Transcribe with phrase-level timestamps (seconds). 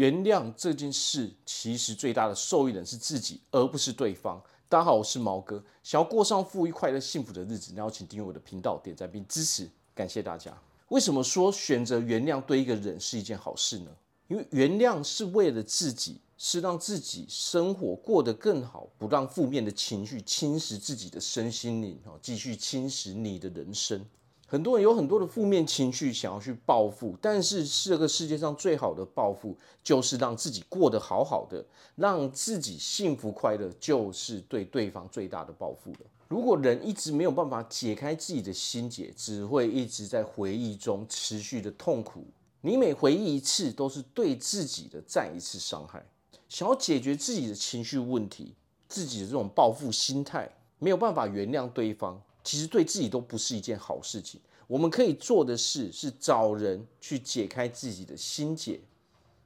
[0.00, 4.42] 原谅这件事，其实最大的受益人是自己，而不是对方。
[4.66, 10.56] 大家好，我是毛哥，想要过上富裕、快乐、幸福的日子，那请订阅我的频道，点赞并支持，感谢大家。
[10.88, 13.90] 为什么说选择原谅对一个人是一件好事呢？
[14.28, 24.02] 因为原谅是为了自己，是让自己生活过得更好，不让负面的情绪侵蚀自己的身心灵，继续侵蚀你的人生。
[24.50, 35.98] 很多人有很多的负面情绪，想要去报复，但是这个世界上最好的报复，就是让自己过得好好的，让自己幸福快乐，就是对对方最大的报复了。
[36.26, 42.24] 如果人一直没有办法解开自己的心结，只会一直在回忆中持续的痛苦。
[42.60, 46.04] 你每回忆一次，都是对自己的再一次伤害。
[46.48, 48.56] 想要解决自己的情绪问题，
[48.88, 52.20] 自己的这种报复心态，没有办法原谅对方。
[52.42, 54.40] 其实对自己都不是一件好事情。
[54.66, 58.80] 我们可以做的事是找人去解开自己的心结。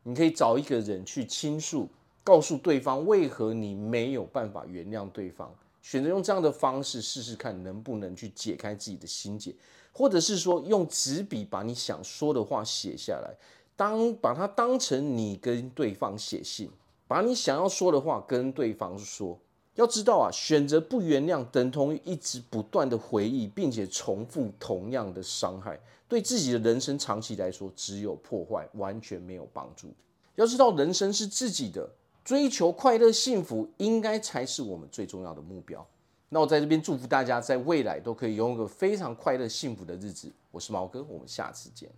[0.02, 1.88] 你可以找一个人去倾诉，
[2.22, 5.50] 告诉对方为何你没有办法原谅对方。
[5.80, 9.54] 选择用这样的方式试试看，能不能去解开自己的心结，
[9.92, 13.34] 或者是说用纸笔把你想说的话写下来，
[13.76, 16.70] 当把它当成你跟对方写信，
[17.06, 19.38] 把你想要说的话跟对方说。
[19.74, 29.88] 要知道啊，选择不原谅等同于一直不断的回忆，并且重复同样的伤害，对自己的人生长期来说只有破坏，完全没有帮助。
[30.36, 31.88] 要知道，人生是自己的，
[32.24, 35.84] 追求快乐幸福应该才是我们最重要的目标。
[36.28, 40.32] 那我在这边祝福大家，在未来都可以拥有一个非常快乐幸福的日子。
[40.50, 41.88] 我是毛哥，我们下次见。